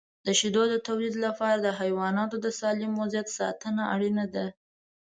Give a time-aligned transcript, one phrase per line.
[0.25, 4.45] د شیدو د تولید لپاره د حیواناتو د سالم وضعیت ساتنه اړینه ده.